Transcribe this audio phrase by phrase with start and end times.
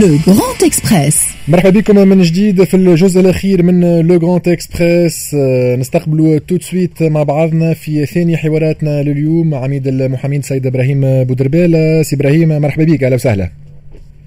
[0.00, 5.34] Le Grand Express مرحبا بكم من جديد في الجزء الأخير من Le Grand Express
[5.78, 9.54] نستقبلوا tout de suite مع بعضنا في ثاني حواراتنا لليوم.
[9.54, 12.06] عميد المحامين سيد إبراهيم بودربال.
[12.06, 13.04] سي إبراهيم مرحبا بك.
[13.04, 13.50] أهلا وسهلا.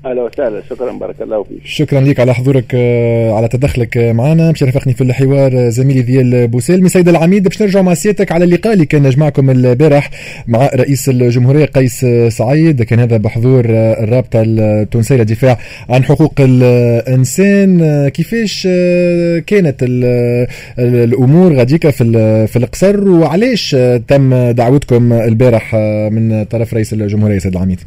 [0.05, 1.57] أهلا وسهلا شكرا بارك الله فيك.
[1.65, 4.51] شكرا لك على حضورك آه، على تدخلك معنا.
[4.51, 6.89] باش يرافقني في الحوار آه، زميلي ذيال بوسيلمي.
[6.89, 10.09] سيد العميد باش نرجع مع سيادتك على اللقاء اللي كان جمعكم البارح
[10.47, 12.83] مع رئيس الجمهورية قيس سعيد.
[12.83, 15.57] كان هذا بحضور آه، الرابطة التونسية للدفاع
[15.89, 18.07] عن حقوق الإنسان.
[18.09, 18.63] كيفاش
[19.47, 19.83] كانت
[20.79, 22.03] الأمور غاديكا في
[22.47, 23.75] في القصر؟ وعلاش
[24.07, 25.75] تم دعوتكم البارح
[26.11, 27.79] من طرف رئيس الجمهورية سيد العميد؟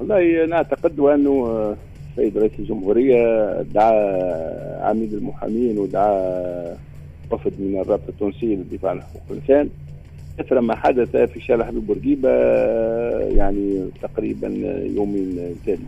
[0.00, 1.76] والله نعتقد وأنه
[2.10, 6.76] السيد رئيس الجمهورية دعا عميد المحامين ودعا
[7.30, 9.68] وفد من الرابطة التونسية للدفاع عن حقوق الإنسان.
[10.40, 12.30] اثر ما حدث في شارع حبيب بورقيبة
[13.36, 14.48] يعني تقريبا
[14.96, 15.78] يومين تالي.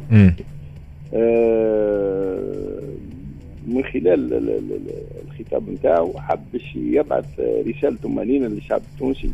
[1.15, 2.81] آه،
[3.67, 4.49] من خلال
[5.29, 6.41] الخطاب نتاعو حب
[6.77, 9.31] يبعث رسالة طمانينه للشعب التونسي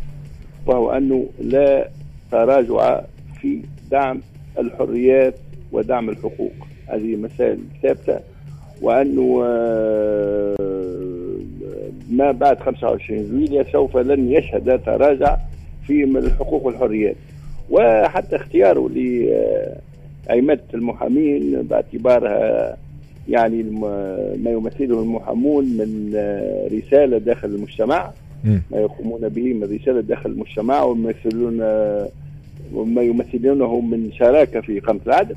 [0.67, 1.89] وهو أنه لا
[2.31, 3.01] تراجع
[3.41, 4.21] في دعم
[4.59, 5.35] الحريات
[5.73, 6.53] ودعم الحقوق.
[6.87, 8.21] هذه مسائل ثابتة.
[8.83, 10.57] وأنه آه،
[12.11, 15.37] ما بعد 25 يوليو سوف لن يشهد تراجع
[15.87, 17.17] في الحقوق والحريات
[17.71, 22.77] وحتى اختياره لأئمة المحامين باعتبارها
[23.29, 23.63] يعني
[24.43, 28.11] ما يمثله المحامون من آه، رسالة داخل المجتمع.
[28.45, 31.61] ما يقومون به من رسالة داخل المجتمع ويمثلون
[32.75, 35.37] وما يمثلونه من شراكة في قمه العدل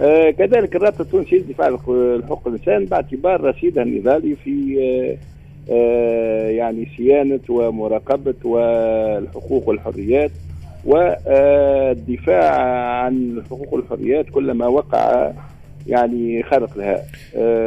[0.00, 1.76] آه كذلك الرابطة التونسية لدفاع
[2.26, 5.16] حقوق الإنسان باعتبار رصيدها النضالي في آه
[5.74, 10.30] آه يعني صيانة ومراقبة والحقوق والحريات
[10.84, 12.54] والدفاع
[13.04, 15.32] عن الحقوق والحريات كلما وقع
[15.86, 17.02] يعني خرق لها.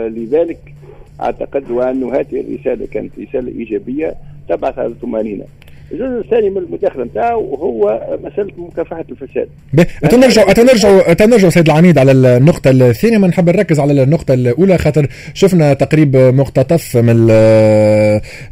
[0.09, 0.57] لذلك
[1.21, 4.15] أعتقد وانه هذه الرسالة كانت رسالة إيجابية
[4.49, 5.45] تبعث على الطمأنينة.
[5.91, 9.47] الجزء الثاني من المداخلة نتاعو هو مسألة مكافحة الفساد.
[10.09, 13.17] تنرجعوا تنرجعوا تنرجعوا سيد العميد على النقطة الثانية.
[13.17, 17.17] ما نحب نركز على النقطة الأولى خاطر شفنا تقريب مقتطف من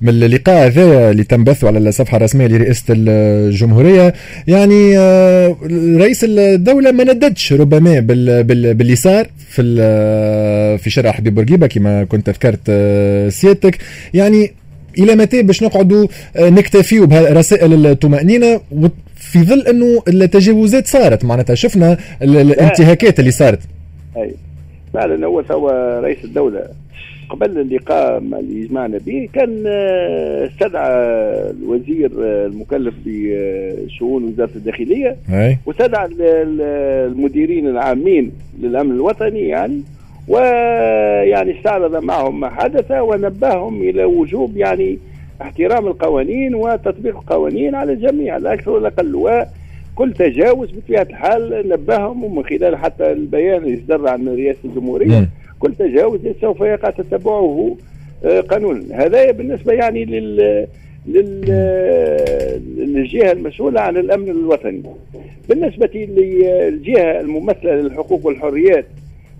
[0.02, 4.14] من اللقاء هذا اللي تم بثه على الصفحة الرسمية لرئاسة الجمهورية.
[4.48, 5.56] يعني آه،
[5.98, 8.00] رئيس الدولة ما نددش ربما
[8.74, 13.78] باليسار في في شارع حبيب بورقيبه كما كنت ذكرت آه، سيادتك.
[14.14, 14.52] يعني
[15.00, 18.62] إلى متى باش نقعدوا آه، نكتفيوا برسائل الطمأنينة؟
[19.16, 23.60] في ظل أنه التجاوزات صارت معناتها شفنا الانتهاكات اللي صارت.
[24.18, 24.32] أي.
[24.94, 26.68] فعلا هو سوى رئيس الدولة.
[27.30, 30.90] قبل اللقاء اللي جمعنا به كان آه، استدعى
[31.50, 35.16] الوزير آه، المكلف بشؤون وزارة الداخلية.
[35.30, 35.58] أي.
[35.66, 39.82] واستدعى المديرين العامين للأمن الوطني يعني
[40.28, 44.98] ويعني استعرض معهم ما حدث ونبههم إلى وجوب يعني
[45.42, 48.38] احترام القوانين وتطبيق القوانين على الجميع.
[48.38, 54.08] لا أكثر ولا أقل وكل تجاوز بطبيعة الحال نبههم ومن خلال حتى البيان اللي صدر
[54.08, 57.76] عن رئاسة الجمهورية كل تجاوز سوف يقع تتبعه
[58.26, 60.68] آه، قانونا هذا بالنسبة يعني لل
[62.78, 64.84] للجهة المسؤولة عن الأمن الوطني.
[65.50, 68.86] بالنسبة للجهة الممثلة للحقوق والحريات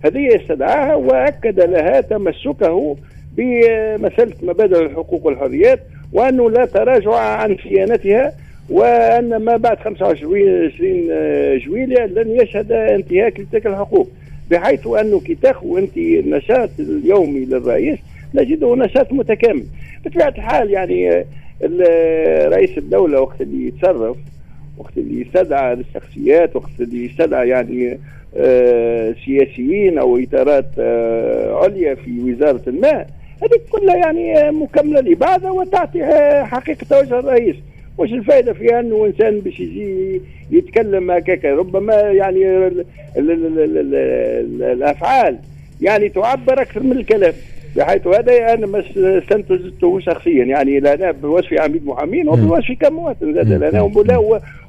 [0.04, 2.96] هذه استدعاها وأكد لها تمسكه
[3.36, 5.80] بمسألة مبادئ الحقوق والحريات
[6.12, 8.32] وأنه لا تراجع عن صيانتها
[8.70, 10.40] وأن ما بعد 25
[11.58, 14.08] جويليا لن يشهد انتهاك لتلك الحقوق
[14.50, 17.98] بحيث انه كي تاخذ أنت النشاط اليومي للرئيس
[18.34, 19.64] نجده نشاط متكامل.
[20.04, 21.24] بطبيعة الحال يعني
[22.48, 24.16] رئيس الدولة وقت اللي يتصرف
[24.78, 27.98] وقت اللي يستدعى الشخصيات وقت اللي يستدعى يعني
[28.36, 33.06] آه، سياسيين أو إطارات آه، عليا في وزارة الماء
[33.42, 36.04] هذه كلها يعني مكملة لبعضها وتعطي
[36.44, 37.56] حقيقة وجه الرئيس.
[37.98, 40.20] وش الفائده في انه إنسان باش يجي
[40.50, 42.84] يتكلم هكاك؟ ربما يعني ال
[43.16, 45.38] ال ال ال ال الأفعال
[45.80, 47.32] يعني تعبر أكثر من الكلام
[47.76, 50.44] بحيث هذا أنا ما استنتجته شخصيا.
[50.44, 53.80] يعني لا أنا بوصفي عميد محامين وبوصفي كمواطن لا أنا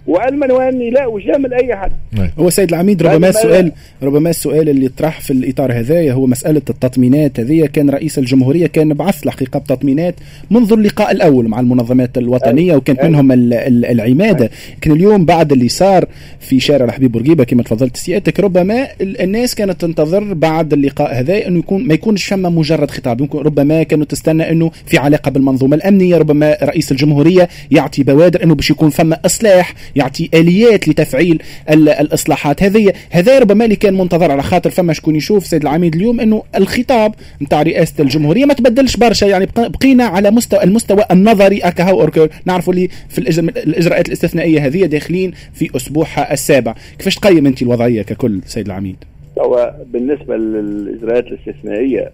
[0.07, 1.91] وأني لا أجامل أي حد.
[2.39, 3.71] هو سيد العميد ربما السؤال
[4.03, 7.39] ربما السؤال اللي طرح في الإطار هذايا هو مسألة التطمينات.
[7.39, 10.15] هذه كان رئيس الجمهورية كان بعث الحقيقة بتطمينات
[10.51, 16.05] منذ اللقاء الأول مع المنظمات الوطنية وكانت منهم العماده لكن اليوم بعد اللي صار
[16.39, 21.59] في شارع الحبيب بورقيبة كما تفضلت سيادتك ربما الناس كانت تنتظر بعد اللقاء هذا انه
[21.59, 23.21] يكون ما يكونش فما مجرد خطاب.
[23.21, 28.55] يمكن ربما كانوا تستنى أنه في علاقة بالمنظومة الأمنية ربما رئيس الجمهورية يعطي بوادر أنه
[28.55, 32.63] باش يكون فما أصلاح يعطي آليات لتفعيل الإصلاحات.
[32.63, 36.43] هذه هذا ربما اللي كان منتظر على خاطر فما شكون يشوف سيد العميد اليوم إنه
[36.55, 42.09] الخطاب نتاع رئاسة الجمهورية ما تبدلش برشا يعني بقينا على مستوى المستوى النظري اكا
[42.45, 46.75] نعرفوا اللي في الإجراءات الاستثنائية هذه داخلين في اسبوعها السابع.
[46.97, 48.95] كيفاش تقيم أنت الوضعية ككل سيد العميد؟
[49.39, 52.11] هو بالنسبة للإجراءات الاستثنائية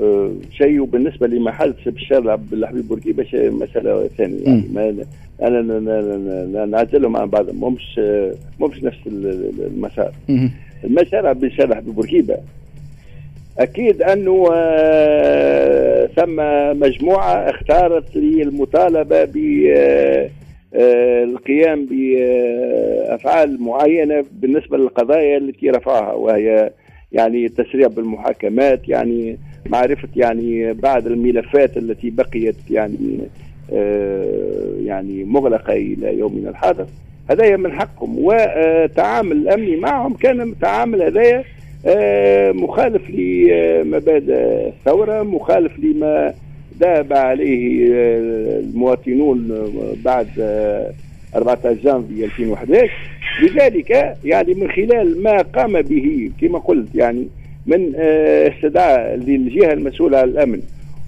[0.00, 4.44] أه شيء وبالنسبة لما حدث بالشارع بالحبيب بورقيبه شيء مسألة ثانية.
[4.44, 5.04] يعني ما
[5.42, 5.62] أنا
[6.66, 8.00] نعزلهم عن بعضهم مش
[8.60, 10.12] مش نفس المسار.
[10.84, 12.36] المسار بالشارع حبيب بورقيبه
[13.58, 16.36] أكيد أنه آه ثم
[16.80, 19.36] مجموعة اختارت للمطالبه ب
[21.24, 26.70] القيام بافعال معينة بالنسبة للقضايا التي رفعها وهي
[27.12, 33.18] يعني التسريع بالمحاكمات يعني معرفة يعني بعض الملفات التي بقيت يعني
[34.84, 36.86] يعني مغلقة إلى يومنا الحاضر
[37.30, 41.44] هذايا من حقهم وتعامل الأمني معهم كان تعامل هذايا
[42.52, 44.34] مخالف لمبادئ
[44.68, 46.34] الثورة مخالف لما
[46.80, 47.88] ذهب عليه
[48.58, 49.48] المواطنون
[50.04, 50.28] بعد
[51.36, 52.90] 14 جانفي 2011
[53.42, 57.28] لذلك يعني من خلال ما قام به كما قلت يعني
[57.66, 60.60] من استدعاء للجهة المسؤولة عن الأمن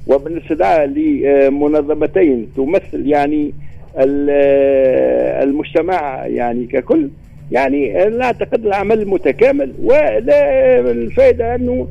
[0.07, 3.53] ومن استدعاء لمنظمتين تمثل يعني
[5.43, 7.09] المجتمع يعني ككل.
[7.53, 11.89] يعني لا أعتقد العمل متكامل ولا الفائده أنه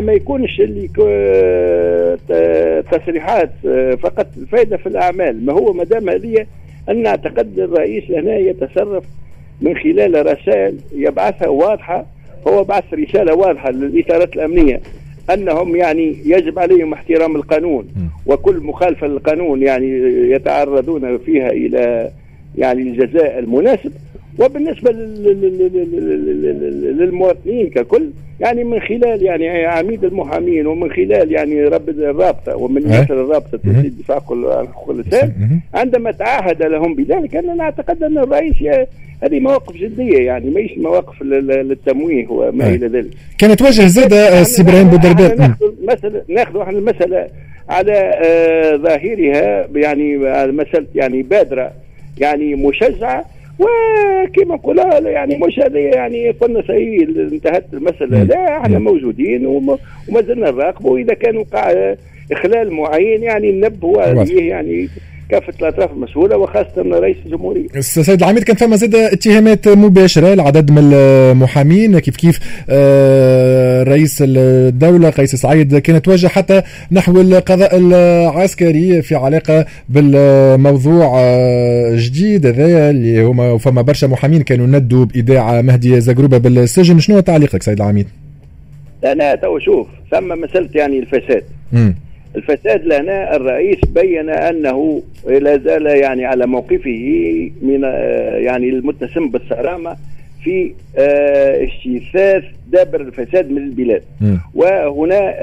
[0.00, 0.88] ما يكونش اللي
[2.90, 3.50] تصريحات
[4.02, 5.46] فقط الفائده في الأعمال.
[5.46, 6.46] ما هو ما دام هذه
[6.88, 9.04] أن نعتقد الرئيس هنا يتصرف
[9.60, 12.06] من خلال رسائل يبعثها واضحة.
[12.48, 14.80] هو بعث رسالة واضحة للاطارات الأمنية.
[15.30, 17.86] أنهم يعني يجب عليهم احترام القانون
[18.26, 19.88] وكل مخالفه للقانون يعني
[20.30, 22.10] يتعرضون فيها إلى
[22.58, 23.92] يعني الجزاء المناسب.
[24.38, 24.90] وبالنسبة
[26.92, 33.14] للمواطنين ككل يعني من خلال يعني عميد المحامين ومن خلال يعني رب الرابطة ومن مثل
[33.14, 35.32] الرابطة تسديد الدفاع عن حقوق الانسان
[35.74, 38.54] عندما تعهد لهم بذلك أنا نعتقد أن الرئيس
[39.22, 43.10] هذه مواقف جدية يعني ماهيش مواقف للتمويه وما إلى ذلك.
[43.38, 45.38] كانت وجه زاده السي إبراهيم بودربال
[45.86, 47.26] ناخذ ناخذ إحنا المسألة
[47.68, 47.92] على
[48.24, 50.16] آه ظاهرها يعني
[50.52, 51.72] مسألة يعني بادرة
[52.18, 53.24] يعني مشجعة
[53.58, 58.22] وكما قلنا يعني مش هذه يعني قلنا سي انتهت المسألة.
[58.22, 59.78] لا إحنا موجودين وما
[60.22, 60.92] زلنا نراقبوا.
[60.94, 61.94] واذا كان وقع
[62.32, 64.88] إخلال معين يعني ننبهوا عليه يعني
[65.28, 67.66] كافة الأطراف المسؤولة وخاصة رئيس الجمهورية.
[67.76, 72.40] السيد العميد كان فما زاد اتهامات مباشرة لعدد من المحامين كيف كيف
[73.88, 76.62] رئيس الدولة قيس سعيد كانت توجه حتى
[76.92, 81.22] نحو القضاء العسكري في علاقة بالموضوع
[81.94, 87.62] جديد هذا اللي هما فما برشا محامين كانوا ندوا بإيداع مهدي زقروبة بالسجن شنو تعليقك
[87.62, 88.06] سيد العميد؟
[89.04, 91.42] أنا تو شوف ثم مسألة يعني الفساد.
[91.72, 91.92] م.
[92.36, 97.82] الفساد لهنا الرئيس بين أنه لا زال يعني على موقفه من
[98.44, 99.96] يعني المتسم بالصرامة
[100.44, 104.36] في اجتثاث دابر الفساد من البلاد م.
[104.54, 105.34] وهنا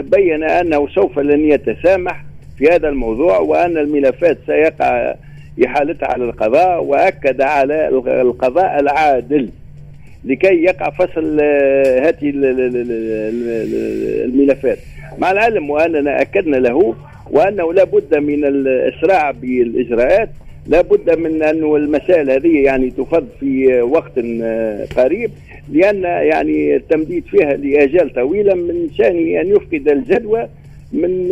[0.00, 2.24] بين أنه سوف لن يتسامح
[2.58, 5.14] في هذا الموضوع وأن الملفات سيقع
[5.66, 7.88] إحالتها على القضاء وأكد على
[8.22, 9.48] القضاء العادل
[10.24, 11.40] لكي يقع فصل
[12.00, 12.32] هذه
[14.24, 14.78] الملفات
[15.18, 16.94] مع العلم وأننا أكدنا له
[17.30, 20.28] وأنه لا بد من الإسراع بالإجراءات
[20.66, 24.18] لا بد من انه المسائل هذه يعني تفض في وقت
[24.96, 25.30] قريب
[25.72, 30.48] لأن يعني التمديد فيها لآجال طويلة من شانه أن يفقد الجدوى
[30.92, 31.28] من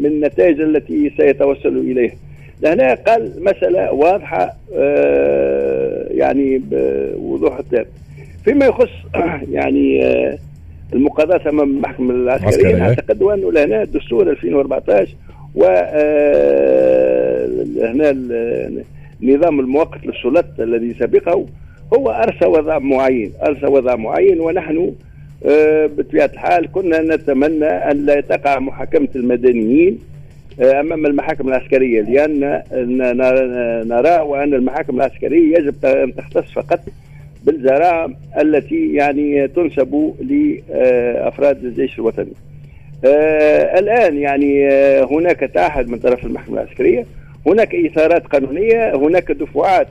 [0.00, 2.14] من النتائج التي سيتوصل إليها.
[2.62, 4.56] لهنا قال مسألة واضحة
[6.16, 7.84] يعني بوضوح التام.
[8.44, 8.90] فيما يخص
[9.58, 10.02] يعني
[10.92, 15.14] المقاضاة أمام المحكمة العسكرية أعتقد أنه لهنا دستور 2014
[15.54, 15.64] و
[17.82, 18.10] هنا
[19.22, 21.46] النظام المؤقت للسلطات الذي سبقه
[21.94, 24.92] هو أرسى وضع معين أرسى وضع معين ونحن
[25.98, 29.98] بطبيعة الحال كنا نتمنى أن لا تقع محاكمة المدنيين
[30.60, 32.62] أمام المحاكم العسكرية لأن
[33.88, 36.80] نرى وأن المحاكم العسكرية يجب أن تختص فقط
[37.44, 42.32] بالجرائم التي يعني تنسب لأفراد الجيش الوطني.
[43.04, 47.06] آه الآن يعني آه هناك تعهد من طرف المحكمه العسكرية،
[47.46, 49.88] هناك اثارات قانونية، هناك دفعات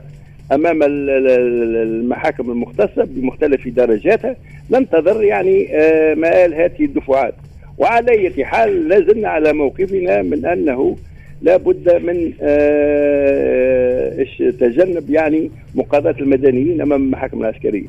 [0.52, 4.36] أمام المحاكم المختصة بمختلف درجاتها،
[4.70, 7.34] ننتظر يعني آه مآل هذه الدفعات.
[7.78, 10.96] وعلى اي حال لازلنا على موقفنا من أنه
[11.42, 17.86] لابد من آه تجنب يعني مقاضاة المدنيين أمام المحاكم العسكرية.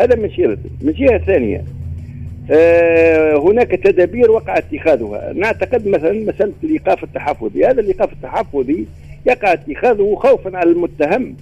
[0.00, 1.64] هذا من جهة من جهة ثانية.
[2.50, 5.32] آه هناك تدابير وقع اتخاذها.
[5.32, 7.64] نعتقد مثلا مسألة الإيقاف التحفظي.
[7.64, 8.86] هذا الإيقاف التحفظي
[9.26, 11.36] يقع اتخاذه خوفا على المتهم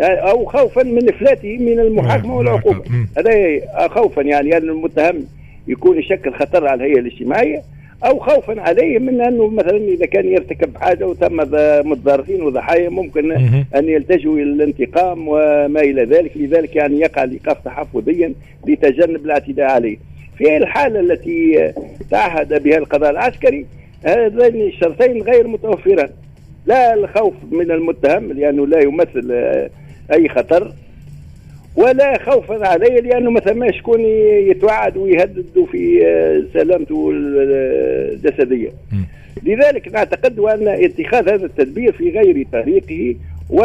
[0.00, 2.82] أو خوفا من إفلاته من المحاكمه والعقوبة.
[3.18, 5.24] هذا خوفا يعني ان المتهم
[5.70, 7.62] يكون يشكل خطر على الهيئة الاجتماعية
[8.04, 11.36] أو خوفا عليه من أنه مثلا إذا كان يرتكب حاجة وتم
[11.90, 13.32] متضررين وضحايا ممكن
[13.76, 18.32] أن يلتجوا إلى الانتقام وما إلى ذلك لذلك يعني يقع الإيقاف تحفظيا
[18.66, 19.96] لتجنب الاعتداء عليه.
[20.38, 21.72] في الحالة التي
[22.10, 23.66] تعهد بها القضاء العسكري
[24.04, 26.10] هذين الشرطين غير متوفران.
[26.66, 29.32] لا الخوف من المتهم لأنه لا يمثل
[30.12, 30.72] أي خطر.
[31.76, 34.00] ولا خوفا عليه لأنه ما شكون
[34.50, 36.00] يتوعد ويهدد في
[36.54, 38.70] سلامته الجسدية.
[39.42, 43.16] لذلك نعتقد أن اتخاذ هذا التدبير في غير طريقه
[43.50, 43.62] و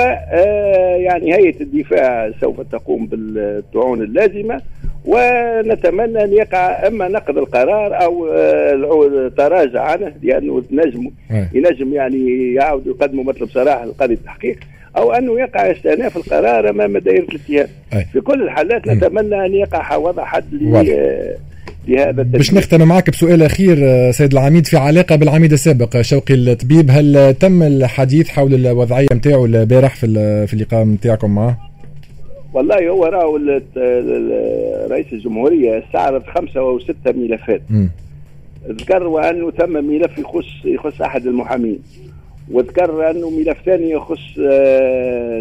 [0.98, 4.62] يعني هيئة الدفاع سوف تقوم بالطعون اللازمة.
[5.06, 11.10] ونتمنى أن يقع أما نقض القرار أو تراجع عنه لأنه نجم
[11.54, 14.58] ينجم يعني يعاود يقدم مطلب صراحة لقاضي التحقيق.
[14.98, 17.68] أو انه يقع استئناف القرار أمام دائرة الاتهام
[18.14, 20.44] في كل الحالات نتمنى أن يقع وضع حد
[21.88, 22.24] لهذا.
[22.24, 23.78] باش نختم معك بسؤال أخير
[24.12, 29.96] سيد العميد في علاقة بالعميد السابق شوقي الطبيب هل تم الحديث حول الوضعية نتاعو البارح
[29.96, 30.08] في
[30.48, 31.58] في اللقاء نتاعكم معه؟
[32.54, 33.36] والله هو راهو
[34.92, 37.62] رئيس الجمهورية استعرض خمسة أو سته ملفات
[38.70, 41.80] ذكر وانه ثم ملف يخص يخص أحد المحامين.
[42.52, 44.38] وذكر أنه ملف ثاني يخص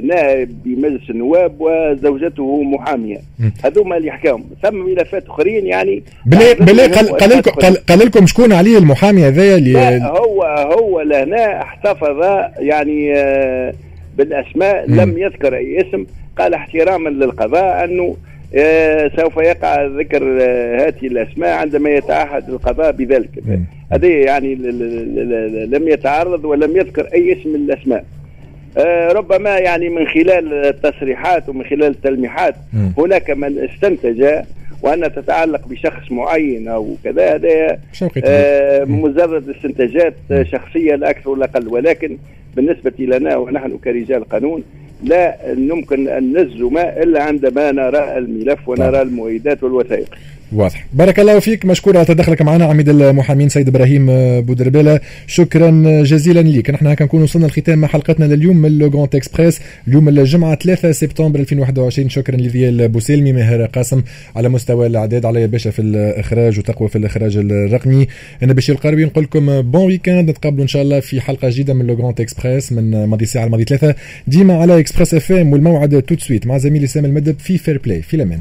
[0.03, 3.19] نائب بمجلس النواب وزوجته محامية.
[3.65, 7.51] هذوما اللي حكاهم ثم ملفات أخرين يعني بلي بلي قال, قال لكم
[7.89, 12.23] قال لكم شكون عليه المحامي هذايا اللي هو هو لهنا احتفظ
[12.59, 13.13] يعني
[14.17, 15.01] بالأسماء م.
[15.01, 16.07] لم يذكر أي اسم.
[16.39, 18.17] قال احتراما للقضاء أنه
[19.17, 20.25] سوف يقع ذكر
[20.81, 23.31] هذه الأسماء عندما يتعهد القضاء بذلك.
[23.93, 24.55] هذه يعني
[25.65, 28.05] لم يتعرض ولم يذكر أي اسم من الأسماء.
[29.13, 32.55] ربما يعني من خلال التصريحات ومن خلال التلميحات
[32.99, 34.43] هناك من استنتج
[34.83, 37.35] وأن تتعلق بشخص معين أو كذا.
[37.35, 37.79] هذا
[38.85, 42.17] مجرد استنتاجات شخصية لا أكثر ولا أقل ولكن
[42.57, 44.63] بالنسبة لنا ونحن كرجال قانون
[45.03, 50.09] لا يمكن أن نجزم إلا عندما نرى الملف ونرى المؤيدات والوثائق.
[50.53, 50.87] واضح.
[50.93, 51.65] بارك الله فيك.
[51.65, 54.07] مشكور على تدخلك معنا عميد المحامين سيد إبراهيم
[54.41, 55.00] بودربالة.
[55.27, 59.61] شكرا جزيلا لك نحن هكا نكون وصلنا لختام حلقتنا لليوم من Le Grand Express.
[59.89, 64.03] اليوم الجمعة 3 سبتمبر 2021 شكرا لذيال بوسيلمي ماهر قاسم
[64.37, 68.07] على مستوى الأعداد علي باشا في الإخراج وتقوى في الإخراج الرقمي.
[68.43, 71.87] أنا بشير القربي نقول لكم bon weekend نتقابلوا إن شاء الله في حلقة جديدة من
[71.87, 73.95] Le Grand Express من ماضي ساعة الماضي ثلاثة.
[74.27, 78.03] ديما على Express FM والموعد tout de suite مع زميلي سامي المدب في Fair Play
[78.03, 78.39] في الأمان.